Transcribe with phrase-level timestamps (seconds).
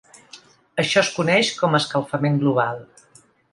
[0.83, 2.83] Això es coneix com a escalfament global.